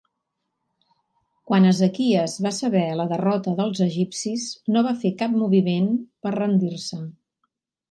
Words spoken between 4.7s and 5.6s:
no va fer cap